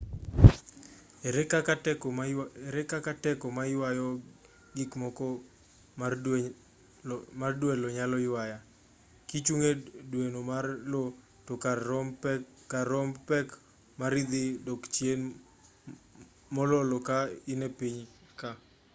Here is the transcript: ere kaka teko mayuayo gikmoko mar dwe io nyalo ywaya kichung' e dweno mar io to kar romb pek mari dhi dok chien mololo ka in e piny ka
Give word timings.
ere 2.73 2.85
kaka 2.91 3.13
teko 3.35 3.47
mayuayo 3.57 4.07
gikmoko 4.75 5.27
mar 7.41 7.53
dwe 7.59 7.71
io 7.81 7.89
nyalo 7.97 8.17
ywaya 8.27 8.57
kichung' 9.29 9.65
e 9.69 9.71
dweno 10.11 10.39
mar 10.51 10.65
io 10.91 11.01
to 11.45 11.53
kar 12.71 12.85
romb 12.91 13.13
pek 13.29 13.47
mari 13.99 14.21
dhi 14.31 14.43
dok 14.67 14.81
chien 14.95 15.21
mololo 16.55 16.97
ka 17.07 17.17
in 17.51 17.59
e 17.67 17.69
piny 17.79 17.97
ka 18.39 18.51